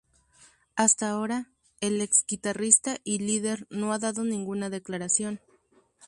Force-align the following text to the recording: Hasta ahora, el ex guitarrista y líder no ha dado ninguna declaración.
Hasta 0.75 1.11
ahora, 1.11 1.51
el 1.79 2.01
ex 2.01 2.25
guitarrista 2.27 2.97
y 3.03 3.19
líder 3.19 3.67
no 3.69 3.93
ha 3.93 3.99
dado 3.99 4.23
ninguna 4.23 4.71
declaración. 4.71 5.39